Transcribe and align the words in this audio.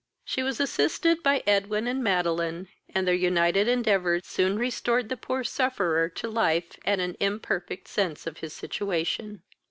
She 0.25 0.41
was 0.41 0.59
assisted 0.59 1.21
by 1.21 1.43
Edwin 1.45 1.85
and 1.85 2.03
Madeline, 2.03 2.69
and 2.89 3.05
their 3.07 3.13
united 3.13 3.67
endeavours 3.67 4.25
soon 4.25 4.57
restored 4.57 5.09
the 5.09 5.15
poor 5.15 5.43
sufferer 5.43 6.09
to 6.09 6.27
life 6.27 6.75
and 6.83 6.99
an 7.01 7.15
imperfect 7.19 7.87
sense 7.87 8.25
of 8.25 8.39
his 8.39 8.51
situation. 8.51 9.43